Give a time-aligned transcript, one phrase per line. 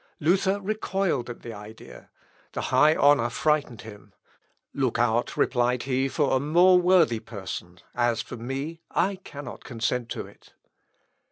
[0.19, 2.09] Luther recoiled at the idea;
[2.53, 4.13] the high honour frightened him.
[4.73, 10.09] "Look out," replied he, "for a more worthy person; as for me, I cannot consent
[10.09, 10.53] to it."